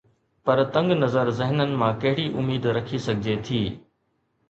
پر 0.45 0.59
تنگ 0.77 0.89
نظر 1.03 1.27
ذهنن 1.41 1.69
مان 1.81 1.93
ڪهڙي 2.01 2.27
اميد 2.39 2.63
رکي 2.75 2.97
سگهجي 3.07 3.35
ٿي؟ 3.45 3.63